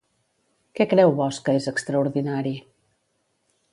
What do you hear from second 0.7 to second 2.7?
Què creu Bosch que és extraordinari?